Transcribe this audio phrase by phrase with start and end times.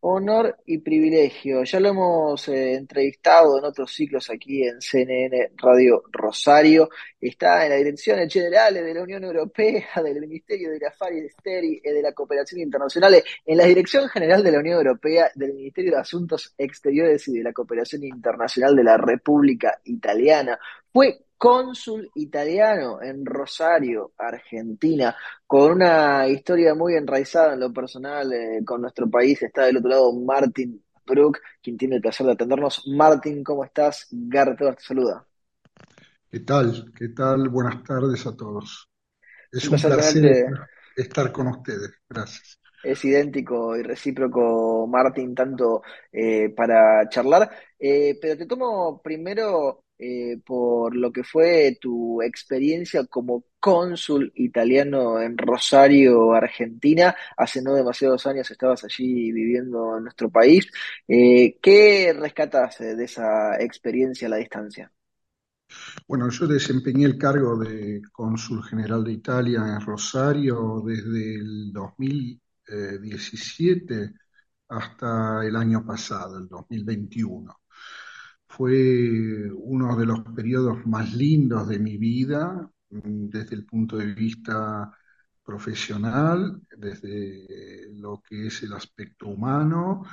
[0.00, 1.64] honor y privilegio.
[1.64, 6.88] Ya lo hemos eh, entrevistado en otros ciclos aquí en CNN Radio Rosario.
[7.20, 10.94] Está en la Dirección General de la Unión Europea, del Ministerio de la
[11.26, 15.54] Esteri y de la Cooperación Internacional, en la Dirección General de la Unión Europea, del
[15.54, 20.58] Ministerio de Asuntos Exteriores y de la Cooperación Internacional de la República Italiana.
[20.92, 25.16] Fue cónsul italiano en Rosario, Argentina,
[25.46, 29.40] con una historia muy enraizada en lo personal eh, con nuestro país.
[29.40, 32.82] Está del otro lado Martin Brook, quien tiene el placer de atendernos.
[32.88, 34.08] Martin, ¿cómo estás?
[34.10, 35.24] Garto te saluda.
[36.30, 36.92] ¿Qué tal?
[36.94, 37.48] ¿Qué tal?
[37.48, 38.90] Buenas tardes a todos.
[39.50, 40.50] Es un placer
[40.96, 41.92] estar con ustedes.
[42.08, 42.60] Gracias.
[42.82, 47.50] Es idéntico y recíproco, Martin, tanto eh, para charlar.
[47.78, 55.20] Eh, pero te tomo primero eh, por lo que fue tu experiencia como cónsul italiano
[55.20, 57.16] en Rosario, Argentina.
[57.36, 60.70] Hace no demasiados años estabas allí viviendo en nuestro país.
[61.08, 64.92] Eh, ¿Qué rescatas de esa experiencia a la distancia?
[66.06, 74.12] Bueno, yo desempeñé el cargo de cónsul general de Italia en Rosario desde el 2017
[74.68, 77.58] hasta el año pasado, el 2021
[78.48, 84.06] fue uno de los periodos más lindos de mi vida mm, desde el punto de
[84.14, 84.92] vista
[85.44, 90.04] profesional, desde lo que es el aspecto humano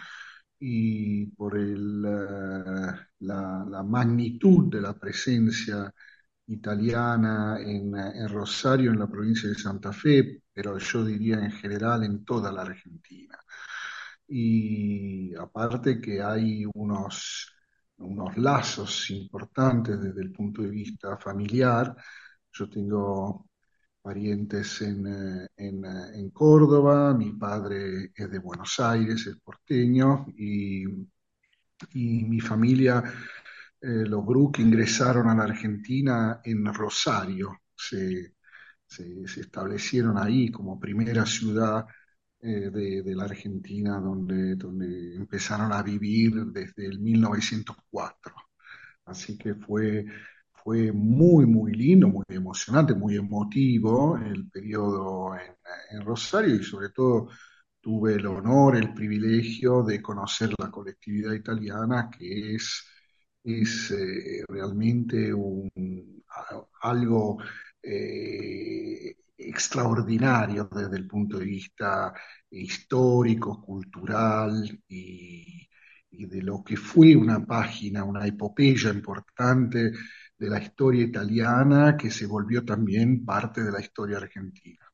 [0.60, 5.94] y por el, eh, la, magnitud de la presencia
[6.48, 12.04] italiana en, en, Rosario, en la provincia de Santa Fe, pero yo diría en general
[12.04, 13.38] en toda la Argentina.
[14.28, 17.55] Y aparte que hay unos
[17.98, 21.96] unos lazos importantes desde el punto de vista familiar.
[22.52, 23.50] Yo tengo
[24.02, 25.72] parientes en, eh, eh,
[26.14, 30.84] en, Córdoba, mi padre es de Buenos Aires, es porteño, y,
[31.94, 33.04] y mi familia,
[33.82, 38.36] eh, los Brook ingresaron a la Argentina en Rosario, se,
[38.88, 41.86] se establecieron ahí como primera ciudad
[42.46, 48.36] eh, de, la Argentina donde, donde empezaron a vivir desde el 1904.
[49.06, 50.06] Así que fue,
[50.54, 57.30] fue muy, muy lindo, muy emocionante, muy emotivo el periodo en, Rosario y sobre todo
[57.82, 62.84] tuve el honor, el privilegio de conocer la colectividad italiana que es,
[63.44, 66.24] es eh, realmente un,
[66.82, 67.38] algo
[67.82, 72.14] eh, extraordinario desde el punto de vista
[72.50, 75.68] histórico, cultural y,
[76.10, 79.92] de lo que fue una página, una epopeya importante
[80.38, 84.86] de la historia italiana que se volvió también parte de la historia argentina.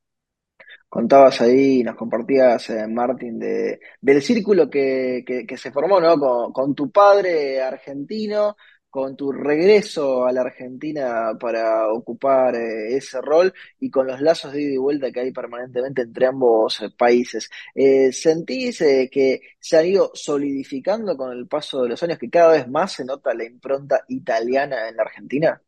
[0.89, 6.51] Contabas ahí, nos compartías, eh, Martín, de, del círculo que, que, se formó ¿no?
[6.51, 8.55] con tu padre argentino,
[8.91, 14.51] con tu regreso a la Argentina para ocupar eh, ese rol y con los lazos
[14.51, 17.49] de ida y vuelta que hay permanentemente entre ambos eh, países.
[17.73, 22.51] Eh, ¿Sentís que se han ido solidificando con el paso de los años, que cada
[22.51, 25.61] vez más se nota la impronta italiana en la Argentina?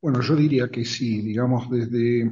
[0.00, 2.30] Bueno, yo diría que sí, digamos, desde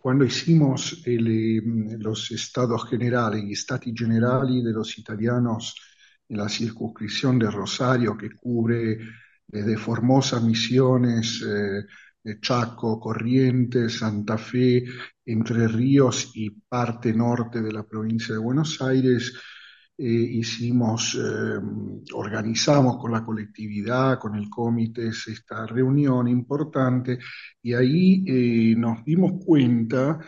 [0.00, 5.74] cuando hicimos los estados generales, stati generali de los italianos,
[6.32, 8.98] la circunscripción de Rosario, que cubre
[9.46, 14.84] desde Formosa, Misiones, eh, Chaco, Corrientes, Santa Fe,
[15.24, 19.32] Entre Ríos y parte norte de la provincia de Buenos Aires,
[19.98, 21.60] eh, hicimos, eh,
[22.14, 27.18] organizamos con la colectividad, con el comité, esta reunión importante
[27.62, 30.18] y ahí nos dimos cuenta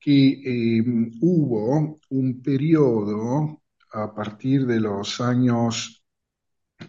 [0.00, 0.82] que
[1.20, 3.61] hubo un periodo
[3.92, 6.02] a partir de los años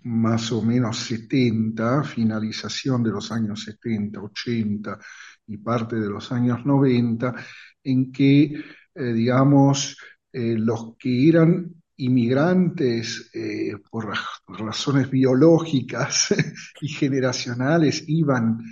[0.03, 4.99] más o menos 70, finalización de los años 70, 80
[5.47, 7.35] y parte de los años 90,
[7.83, 8.53] en que,
[8.95, 9.97] eh, digamos,
[10.31, 14.11] eh, los que eran inmigrantes eh, por
[14.47, 16.33] razones biológicas
[16.81, 18.63] y generacionales iban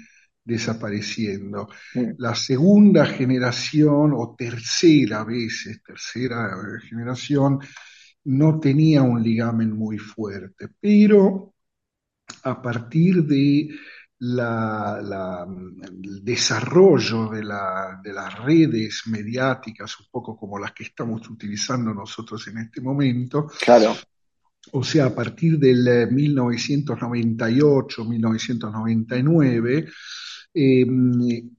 [0.43, 1.69] desapareciendo.
[2.17, 6.49] La segunda generación o tercera veces, tercera
[6.89, 7.59] generación,
[8.25, 11.53] no tenía un ligamen muy fuerte, pero
[12.43, 13.69] a partir de
[14.19, 15.47] la,
[15.83, 22.47] el desarrollo de, de, las redes mediáticas, un poco como las que estamos utilizando nosotros
[22.47, 23.47] en este momento.
[23.63, 23.95] Claro.
[24.73, 29.87] O sea, a partir del 1998, 1999,
[30.53, 30.85] eh,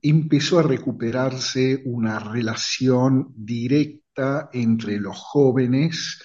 [0.02, 6.22] empezó a recuperarse una relación directa entre los jóvenes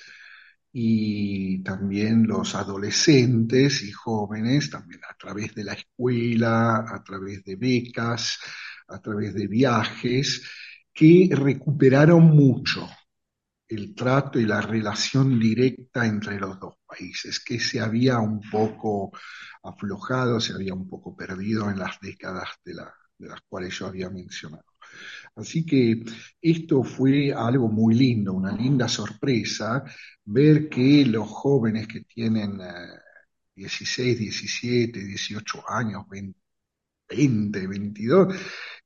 [0.71, 7.55] y también los adolescentes y jóvenes, también a través de la escuela, a través de
[7.55, 8.39] becas,
[8.87, 10.43] a través de viajes,
[10.93, 12.87] que recuperaron mucho
[13.69, 19.11] el trato y la relación directa entre los dos países, que se había un poco
[19.63, 22.73] aflojado, se había un poco perdido en las décadas de,
[23.17, 24.66] de las cuales yo había mencionado.
[25.37, 26.03] Así que
[26.41, 29.83] esto fue algo muy lindo, una linda sorpresa,
[30.25, 32.59] ver que los jóvenes que tienen
[33.55, 36.05] 16, 17, 18 años,
[37.07, 38.35] 20, 22,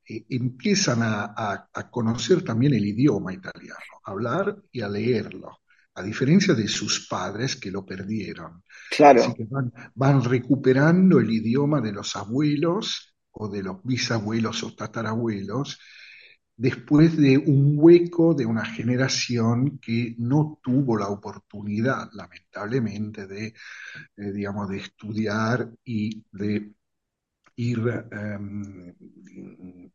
[0.10, 5.60] eh, empiezan a, conocer también el idioma italiano, a hablar y a leerlo,
[5.96, 8.62] a diferencia de sus padres que lo perdieron.
[8.90, 9.24] Claro.
[9.24, 9.48] Así que
[9.96, 15.80] van recuperando el idioma de los abuelos o de los bisabuelos o tatarabuelos
[16.62, 24.32] después de un hueco de una generación que no tuvo la oportunidad, lamentablemente, de, eh,
[24.32, 26.72] digamos, de estudiar y de
[27.56, 27.80] ir
[28.12, 28.94] em,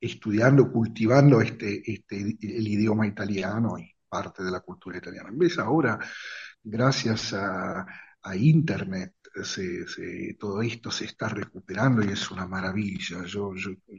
[0.00, 5.30] estudiando, cultivando este, este, el idioma italiano y parte de la cultura italiana.
[5.32, 6.00] Vez ahora,
[6.62, 7.86] gracias a,
[8.34, 9.14] Internet,
[10.36, 13.24] todo esto se está recuperando y es una maravilla.
[13.24, 13.52] yo,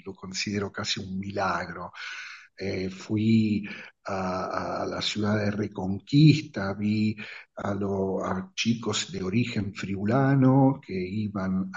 [0.06, 1.94] lo considero casi un milagro.
[2.60, 3.68] Eh, fui
[4.06, 7.16] a, la ciudad de Reconquista, vi
[7.56, 11.70] a, los chicos de origen friulano que iban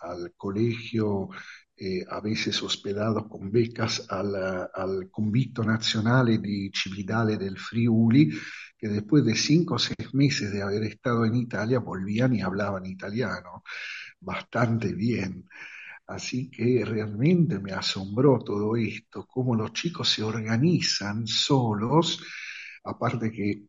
[0.00, 1.28] al colegio,
[1.76, 4.34] eh, a veces hospedados con becas al,
[4.72, 8.30] al Convitto Nazionale di Cividale del Friuli,
[8.78, 12.86] que después de cinco o seis meses de haber estado en Italia volvían y hablaban
[12.86, 13.62] italiano
[14.20, 15.44] bastante bien.
[16.06, 22.22] Así que realmente me asombró todo esto, cómo los chicos se organizan solos,
[22.84, 23.64] aparte que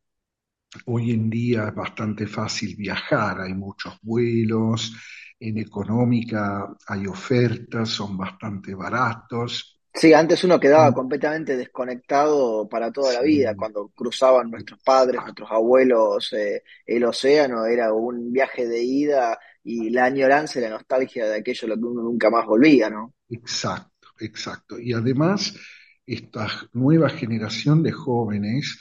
[0.85, 4.93] hoy en día es bastante fácil viajar, hay muchos vuelos,
[5.39, 9.79] en económica hay ofertas, son bastante baratos.
[9.93, 10.93] Sí, antes uno quedaba mm.
[10.93, 17.65] completamente desconectado para toda la vida, cuando cruzaban nuestros padres, nuestros abuelos eh, el océano,
[17.65, 21.83] era un viaje de ida y la añoranza y la nostalgia de aquello lo que
[21.83, 23.15] uno nunca más volvía, ¿no?
[23.29, 24.79] Exacto, exacto.
[24.79, 25.53] Y además,
[26.05, 28.79] esta nueva generación de jóvenes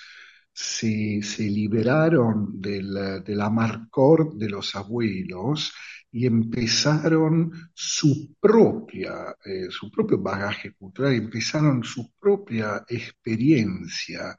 [0.53, 5.73] se, se liberaron del, del amarcor de los abuelos
[6.12, 14.39] y empezaron su propia, eh, su propio bagaje cultural, empezaron su propia experiencia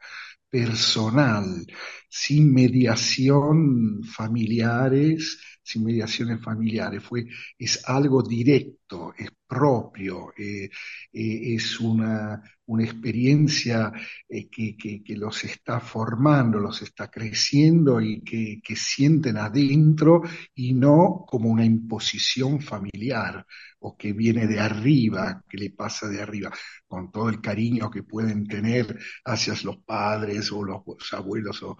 [0.50, 1.66] personal,
[2.10, 7.25] sin mediación familiares, sin mediaciones familiares, fue,
[7.58, 10.69] es algo directo, es propio, eh,
[11.12, 13.92] eh, es una, una experiencia
[14.30, 20.22] eh, que, que, los está formando, los está creciendo y que, que, sienten adentro
[20.56, 23.46] y no como una imposición familiar
[23.80, 26.52] o que viene de arriba, que le pasa de arriba,
[26.88, 30.81] con todo el cariño que pueden tener hacia los padres o los
[31.12, 31.78] abuelos o,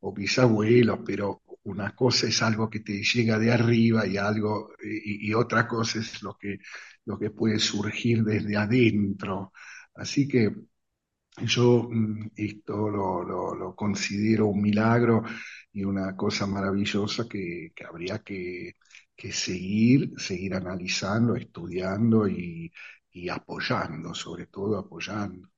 [0.00, 5.32] o bisabuelos, pero una cosa es algo que te llega de arriba y algo y,
[5.34, 6.58] otra cosa es lo que
[7.06, 9.52] lo que puede surgir desde adentro.
[9.94, 10.50] Así que
[11.46, 15.22] yo mm, esto lo, considero un milagro
[15.72, 18.74] y una cosa maravillosa que, habría que,
[19.32, 22.70] seguir, seguir analizando, estudiando y
[23.30, 25.53] apoyando, sobre todo apoyando.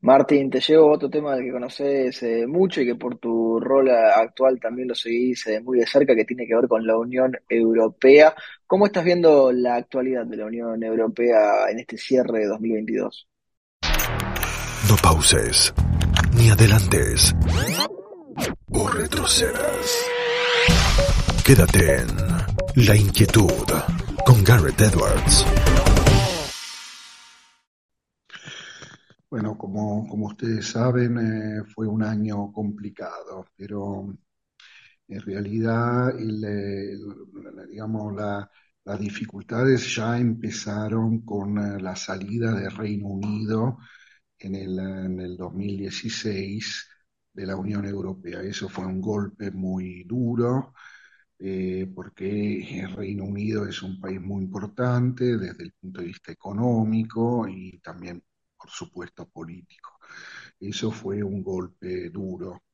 [0.00, 3.90] Martín, te llevo otro tema del que conoces eh, mucho y que por tu rol
[3.90, 7.32] actual también lo seguís eh, muy de cerca, que tiene que ver con la Unión
[7.48, 8.34] Europea.
[8.66, 13.28] ¿Cómo estás viendo la actualidad de la Unión Europea en este cierre de 2022?
[14.88, 15.74] No pauses,
[16.36, 17.34] ni adelantes,
[18.72, 20.06] o retrocedas.
[21.44, 23.72] Quédate en La Inquietud
[24.24, 25.85] con Garrett Edwards.
[29.36, 34.16] Bueno, como, como ustedes saben, eh, fue un año complicado, pero
[35.08, 36.14] en realidad,
[37.68, 38.14] digamos,
[38.84, 43.78] las dificultades ya empezaron con eh, la salida del Reino Unido
[44.38, 46.88] en el, en el 2016
[47.32, 48.42] de la Unión Europea.
[48.42, 50.74] Eso fue un golpe muy duro
[51.38, 56.32] eh, porque el Reino Unido es un país muy importante desde el punto de vista
[56.32, 58.22] económico y también,
[58.66, 60.00] por supuesto, político.
[60.58, 62.64] Eso fue un golpe duro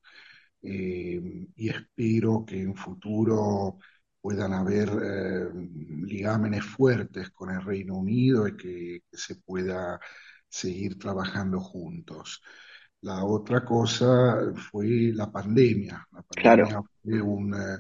[0.63, 1.21] eh,
[1.55, 3.79] y espero que en futuro
[4.19, 5.51] puedan haber eh,
[6.07, 10.01] ligámenes fuertes con el Reino Unido y que, se pueda
[10.49, 12.41] seguir trabajando juntos.
[13.03, 14.39] La otra cosa
[14.71, 16.07] fue la pandemia.
[16.13, 17.79] La pandemia fue un, eh,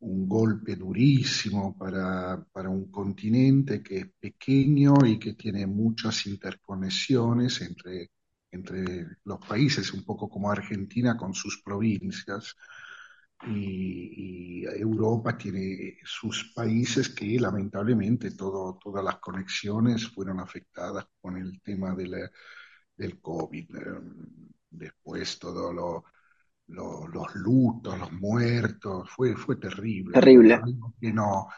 [0.00, 7.60] un golpe durísimo para, para, un continente que es pequeño y que tiene muchas interconexiones
[7.62, 8.10] entre,
[8.50, 12.56] entre los países, un poco como Argentina con sus provincias
[13.46, 21.94] y, Europa tiene sus países que lamentablemente todas las conexiones fueron afectadas con el tema
[21.94, 22.30] de
[22.96, 23.76] del COVID.
[23.76, 26.04] Em, después todo lo,
[26.70, 30.12] los lutos, los muertos, fue, fue terrible.
[30.12, 30.60] Terrible.
[31.00, 31.48] que, no,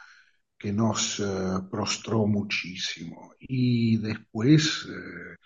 [0.58, 1.24] que nos eh,
[1.70, 3.34] prostró muchísimo.
[3.38, 4.86] Y después...
[4.88, 5.36] Eh,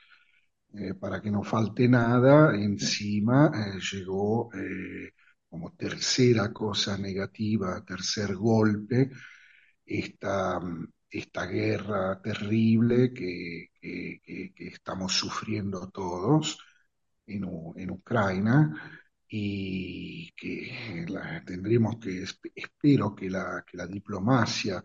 [0.78, 3.50] eh, para que no falte nada, encima
[3.90, 4.50] llegó
[5.48, 9.10] como tercera cosa negativa, tercer golpe,
[9.86, 10.60] esta,
[11.08, 16.58] esta guerra terrible que, estamos sufriendo todos
[17.26, 18.70] en, en Ucrania
[19.28, 21.04] y que
[21.44, 24.82] tendremos que, espero que la, que la diplomacia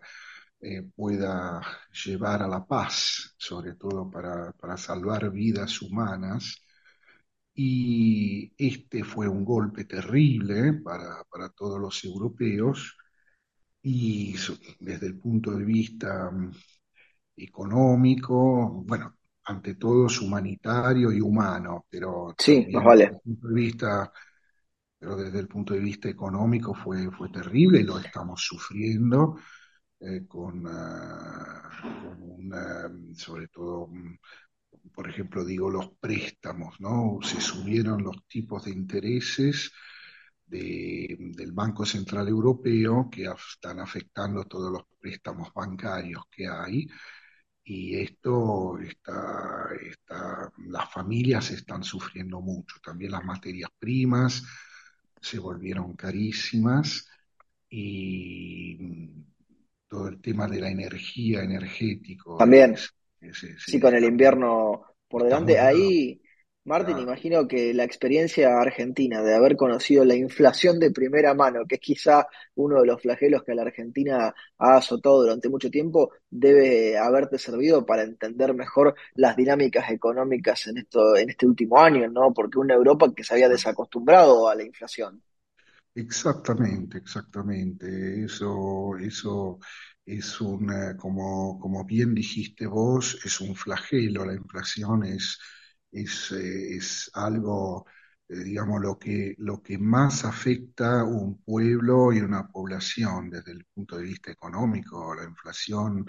[0.60, 1.60] eh, pueda
[2.04, 6.62] llevar a la paz, sobre todo para, para salvar vidas humanas,
[7.54, 12.96] y este fue un golpe terrible para, para todos los europeos
[13.82, 14.34] y
[14.80, 16.52] desde el punto de vista mm,
[17.36, 23.04] económico, bueno, ante todo es humanitario y humano, pero sí, vale.
[23.04, 24.12] desde el punto de vista,
[25.02, 29.36] pero desde el punto de vista económico fue, fue terrible lo estamos sufriendo
[29.98, 31.68] eh, con, ah,
[33.16, 34.16] sobre todo mm,
[34.94, 37.18] por ejemplo, digo, los préstamos, ¿no?
[37.20, 39.72] Se subieron los tipos de intereses
[40.46, 46.86] del Banco Central Europeo que están afectando todos los préstamos bancarios que hay.
[47.64, 52.76] Y esto está, está, las familias están sufriendo mucho.
[52.82, 54.44] También las materias primas
[55.22, 57.08] se volvieron carísimas
[57.70, 59.08] y
[59.88, 62.36] todo el tema de la energía energético.
[62.36, 62.76] También.
[63.56, 65.58] Sí, con el invierno por delante.
[65.58, 66.20] Ahí,
[66.64, 71.74] Martín, imagino que la experiencia argentina de haber conocido la inflación de primera mano, que
[71.74, 76.12] es quizá uno de los flagelos que a la Argentina ha azotado durante mucho tiempo,
[76.30, 82.08] debe haberte servido para entender mejor las dinámicas económicas en esto, en este último año,
[82.08, 82.32] ¿no?
[82.32, 85.20] Porque una Europa que se había desacostumbrado a la inflación.
[85.94, 88.24] Exactamente, exactamente.
[88.24, 89.58] Eso, eso
[90.06, 95.38] es un, como, como bien dijiste vos, es un flagelo, la inflación es,
[95.92, 97.86] es, eh, es algo,
[98.28, 103.66] eh, digamos, lo que, lo que más afecta un pueblo y una población desde el
[103.66, 105.14] punto de vista económico.
[105.14, 106.06] La inflación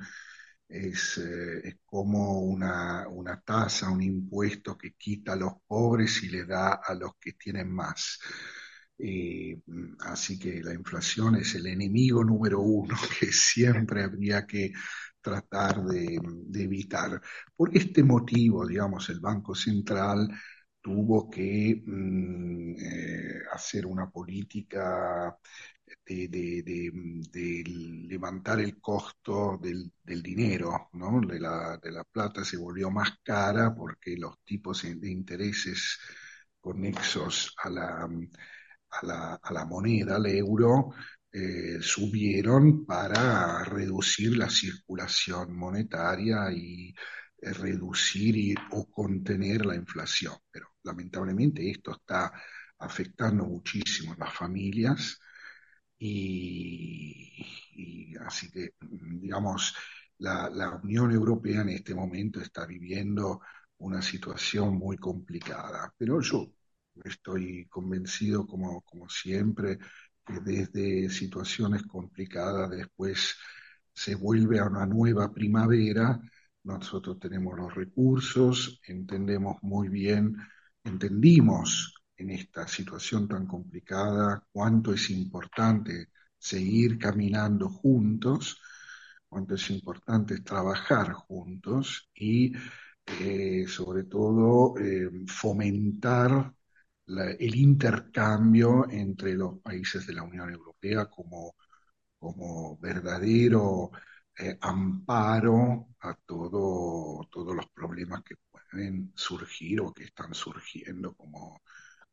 [0.68, 6.30] es, eh, es como una, una tasa, un impuesto que quita a los pobres y
[6.30, 8.20] le da a los que tienen más.
[10.00, 14.72] Así que la inflación es el enemigo número uno que siempre habría que
[15.24, 16.20] tratar de,
[16.56, 17.22] evitar.
[17.56, 20.30] Por este motivo, digamos, el Banco Central
[20.82, 25.38] tuvo que mm, eh, hacer una política
[26.06, 26.92] de,
[28.08, 31.22] levantar el costo del, dinero, ¿no?
[31.22, 36.00] de, la, de la plata se volvió más cara porque los tipos de intereses
[36.60, 38.10] conexos a la
[39.02, 40.94] a la, moneda, al euro,
[41.34, 46.94] eh, subieron para reducir la circulación monetaria y
[47.42, 50.36] eh, reducir o contener la inflación.
[50.52, 52.32] Pero lamentablemente esto está
[52.80, 55.20] afectando muchísimo a las familias
[55.98, 59.76] y, así que, digamos,
[60.20, 63.42] la, la Unión Europea en este momento está viviendo
[63.78, 65.94] una situación muy complicada.
[65.98, 66.54] Pero yo
[67.04, 69.80] Estoy convencido, como, como siempre,
[70.26, 73.36] que desde situaciones complicadas después
[73.94, 76.20] se vuelve a una nueva primavera.
[76.64, 80.38] Nosotros tenemos los recursos, entendemos muy bien,
[80.84, 88.60] entendimos en esta situación tan complicada cuánto es importante seguir caminando juntos,
[89.28, 92.54] cuánto es importante trabajar juntos y
[93.06, 96.54] eh, sobre todo eh, fomentar
[97.08, 101.56] el intercambio entre los países de la Unión Europea como,
[102.18, 103.92] como verdadero
[104.38, 111.62] eh, amparo a todo, todos los problemas que pueden surgir o que están surgiendo como,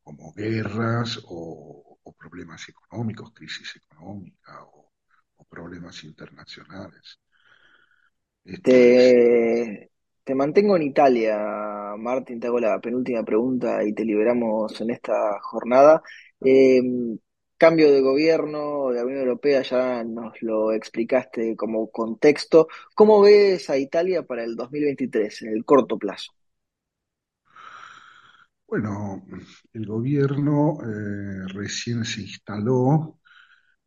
[0.03, 4.93] como guerras o, problemas económicos, crisis económica o,
[5.49, 7.19] problemas internacionales.
[8.63, 9.90] Te,
[10.31, 11.37] te, mantengo en Italia,
[11.99, 16.03] Martín, te hago la penúltima pregunta y te liberamos en esta jornada.
[16.41, 16.81] Eh,
[17.59, 22.69] cambio de gobierno de la Unión Europea, ya nos lo explicaste como contexto.
[22.95, 26.33] ¿Cómo ves a Italia para el 2023, en el corto plazo?
[28.67, 29.25] Bueno,
[29.73, 33.19] el gobierno eh, recién se instaló,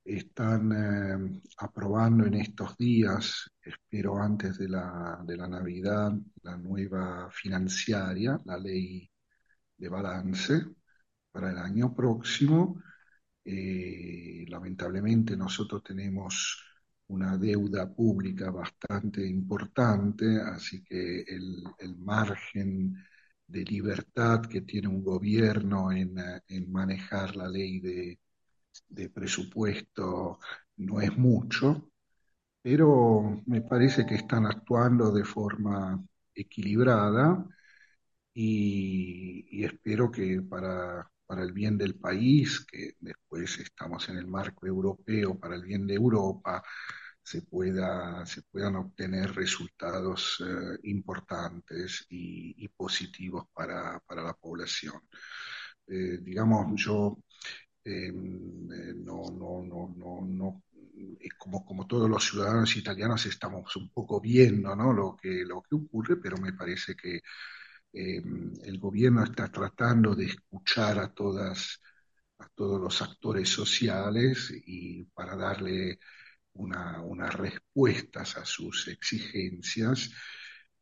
[0.03, 7.29] están eh, aprobando en estos días, espero antes de la, de la Navidad, la nueva
[7.31, 9.10] financiaria, la ley
[9.77, 10.65] de balance
[11.31, 12.81] para el año próximo.
[13.45, 16.63] Eh, lamentablemente nosotros tenemos
[17.07, 21.63] una deuda pública bastante importante, así que el,
[21.98, 22.95] margen
[23.48, 26.15] de libertad que tiene un gobierno en,
[26.72, 28.19] manejar la ley de,
[28.93, 30.39] de, presupuesto
[30.77, 31.89] no es mucho,
[32.62, 36.03] pero me parece que están actuando de forma
[36.35, 37.45] equilibrada
[38.33, 44.67] y espero que para para el bien del país, que después estamos en el marco
[44.67, 46.63] europeo, para el bien de Europa,
[47.23, 55.01] se, pueda, se puedan obtener resultados eh, importantes y, positivos para, la población.
[55.88, 57.17] Eh, digamos, yo
[57.85, 60.63] eh, no, no, no, no, no
[61.37, 64.93] como, como todos los ciudadanos italianos estamos un poco viendo ¿no?
[64.93, 67.21] lo, que, lo que ocurre, pero me parece que
[67.93, 68.21] eh,
[68.63, 71.79] el gobierno está tratando de escuchar a todas
[72.39, 75.99] a todos los actores sociales y para darle
[76.53, 80.11] unas respuestas a sus exigencias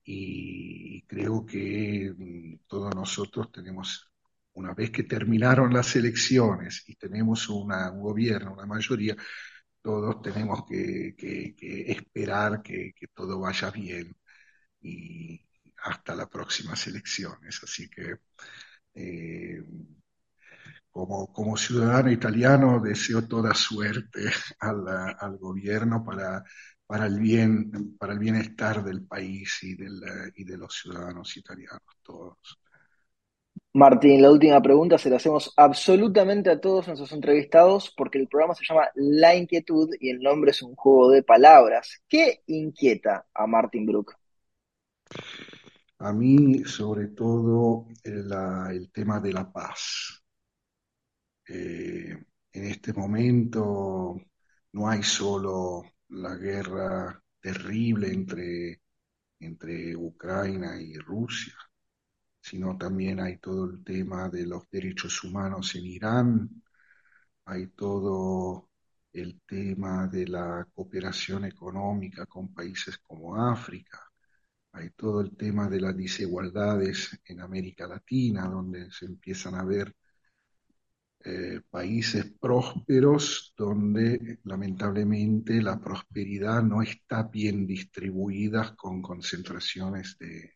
[0.04, 4.11] y creo que mm, todos nosotros tenemos,
[4.54, 7.70] una vez que terminaron las elecciones y tenemos un
[8.02, 9.16] gobierno, una mayoría,
[9.82, 11.16] todos tenemos que,
[11.88, 14.16] esperar que, todo vaya bien
[14.82, 15.42] y,
[15.84, 17.60] hasta las próximas elecciones.
[17.64, 18.18] Así que
[18.94, 19.64] eh,
[20.92, 26.44] como, ciudadano italiano deseo toda suerte al, gobierno para,
[26.86, 30.02] para, el bien, para el bienestar del país y, del,
[30.36, 32.61] y de los ciudadanos italianos todos.
[33.74, 38.54] Martín, la última pregunta se la hacemos absolutamente a todos nuestros entrevistados porque el programa
[38.54, 42.02] se llama La Inquietud y el nombre es un juego de palabras.
[42.08, 44.14] ¿Qué inquieta a Martín Brook?
[46.00, 50.22] A mí, sobre todo, el, tema de la paz.
[51.48, 52.18] Eh,
[52.52, 54.18] en este momento
[54.74, 58.82] no hay solo la guerra terrible entre,
[59.40, 61.54] entre Ucrania y Rusia,
[62.42, 66.64] sino también hay todo el tema de los derechos humanos en Irán,
[67.46, 68.70] hay todo
[69.14, 74.12] el tema de la cooperación económica con países como África
[74.74, 79.94] hay todo el tema de las desigualdades en América Latina, donde se empiezan a ver
[81.24, 90.56] eh, países prósperos donde lamentablemente la prosperidad no está bien distribuida con concentraciones de,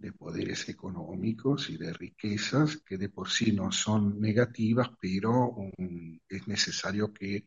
[0.00, 5.54] de poderes económicos y de riquezas que de por sí no son negativas, pero
[6.28, 7.44] es necesario que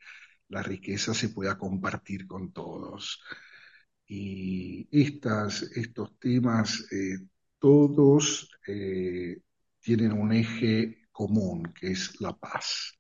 [0.50, 3.20] la riqueza se pueda compartir con todos.
[4.08, 7.18] Y estas, estos temas, eh,
[7.60, 9.42] todos eh,
[9.80, 12.94] tienen un eje común, que es la paz.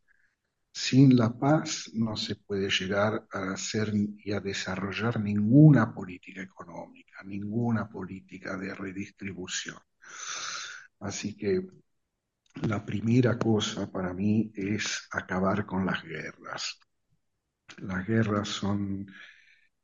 [0.75, 7.21] Sin la paz no se puede llegar a hacer y a desarrollar ninguna política económica,
[7.23, 9.77] ninguna política de redistribución.
[10.99, 11.61] Así que
[12.63, 16.79] la primera cosa para mí es acabar con las guerras.
[17.77, 19.05] Las guerras son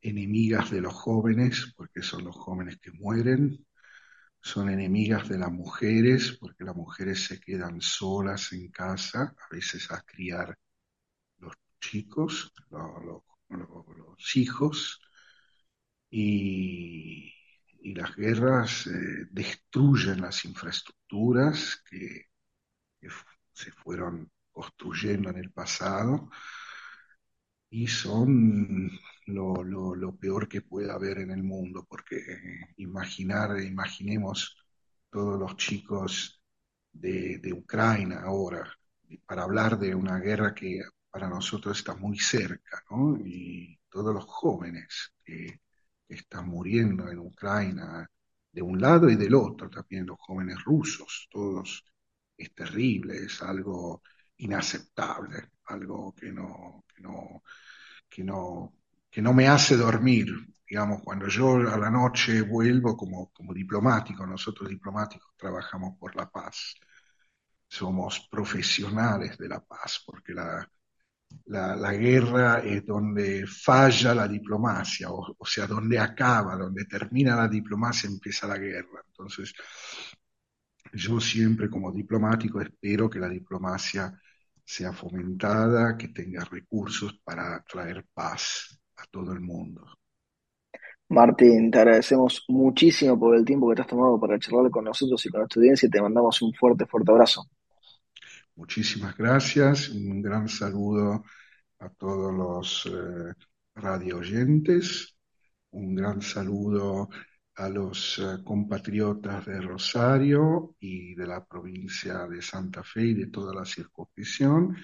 [0.00, 3.64] enemigas de los jóvenes, porque son los jóvenes que mueren,
[4.40, 9.88] son enemigas de las mujeres, porque las mujeres se quedan solas en casa, a veces
[9.92, 10.56] a criar
[11.80, 15.00] chicos, los, hijos,
[16.10, 17.32] y,
[17.82, 22.26] las guerras eh, destruyen las infraestructuras que
[23.52, 26.30] se fueron construyendo en el pasado
[27.70, 28.90] y son
[29.26, 32.20] lo, peor que pueda haber en el mundo, porque
[32.76, 34.56] imaginar, imaginemos
[35.10, 36.42] todos los chicos
[36.92, 38.64] de, Ucrania ahora,
[39.26, 43.18] para hablar de una guerra que para nosotros está muy cerca, ¿no?
[43.18, 45.60] Y todos los jóvenes que,
[46.08, 48.10] están muriendo en Ucrania,
[48.52, 51.84] de un lado y del otro, también los jóvenes rusos, todos
[52.36, 54.02] es terrible, es algo
[54.38, 57.42] inaceptable, algo que no, que no,
[58.08, 58.74] que no,
[59.10, 60.26] que no me hace dormir.
[60.68, 66.28] Digamos, cuando yo a la noche vuelvo como, como diplomático, nosotros diplomáticos trabajamos por la
[66.28, 66.74] paz,
[67.68, 70.68] somos profesionales de la paz, porque la,
[71.46, 78.08] la, guerra es donde falla la diplomacia, o, sea, donde acaba, donde termina la diplomacia,
[78.08, 79.02] empieza la guerra.
[79.06, 79.52] Entonces,
[80.92, 84.12] yo siempre como diplomático espero que la diplomacia
[84.64, 89.84] sea fomentada, que tenga recursos para traer paz a todo el mundo.
[91.08, 95.26] Martín, te agradecemos muchísimo por el tiempo que te has tomado para charlar con nosotros
[95.26, 97.48] y con nuestra audiencia y te mandamos un fuerte, fuerte abrazo.
[98.60, 101.24] Muchísimas gracias, un gran saludo
[101.78, 103.32] a todos los eh,
[103.74, 105.16] radio oyentes,
[105.70, 107.08] un gran saludo
[107.54, 113.26] a los eh, compatriotas de Rosario y de la provincia de Santa Fe y de
[113.28, 114.76] toda la circunscripción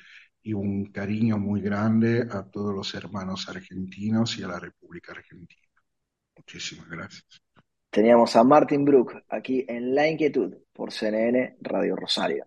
[0.43, 5.69] y un cariño muy grande a todos los hermanos argentinos y a la República Argentina.
[6.35, 7.43] Muchísimas gracias.
[7.91, 12.47] Teníamos a Martin Brook aquí en La Inquietud por CNN Radio Rosario.